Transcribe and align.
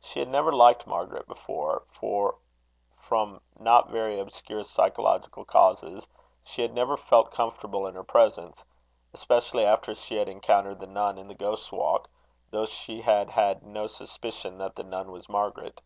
She 0.00 0.20
had 0.20 0.28
never 0.28 0.52
liked 0.52 0.86
Margaret 0.86 1.26
before; 1.26 1.82
for, 1.90 2.36
from 2.96 3.40
not 3.58 3.88
very 3.90 4.20
obscure 4.20 4.62
psychological 4.62 5.44
causes, 5.44 6.06
she 6.44 6.62
had 6.62 6.72
never 6.72 6.96
felt 6.96 7.32
comfortable 7.32 7.84
in 7.88 7.96
her 7.96 8.04
presence, 8.04 8.62
especially 9.12 9.66
after 9.66 9.92
she 9.96 10.14
had 10.14 10.28
encountered 10.28 10.78
the 10.78 10.86
nun 10.86 11.18
in 11.18 11.26
the 11.26 11.34
Ghost's 11.34 11.72
Walk, 11.72 12.08
though 12.52 12.66
she 12.66 13.00
had 13.00 13.30
had 13.30 13.64
no 13.64 13.88
suspicion 13.88 14.58
that 14.58 14.76
the 14.76 14.84
nun 14.84 15.10
was 15.10 15.28
Margaret. 15.28 15.80